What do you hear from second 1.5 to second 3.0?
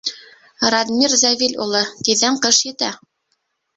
улы, тиҙҙән ҡыш етә.